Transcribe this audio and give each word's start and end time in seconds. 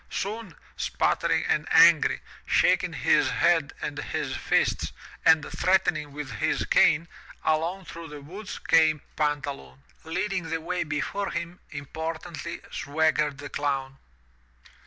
Soon, 0.09 0.55
sputtering 0.75 1.45
and 1.45 1.67
angry, 1.71 2.21
shaking 2.47 2.93
his 2.93 3.29
head 3.29 3.71
and 3.83 3.99
his 3.99 4.35
fists, 4.35 4.91
and 5.23 5.45
threatening 5.47 6.11
with 6.11 6.31
his 6.39 6.65
cane, 6.65 7.07
along 7.45 7.85
through 7.85 8.07
the 8.07 8.19
woods 8.21 8.57
came 8.57 9.03
Pantaloon. 9.15 9.83
Leading 10.03 10.49
the 10.49 10.59
way 10.59 10.83
before 10.83 11.29
him, 11.29 11.59
importantly 11.69 12.61
swaggered 12.71 13.37
the 13.37 13.49
Clown. 13.49 13.99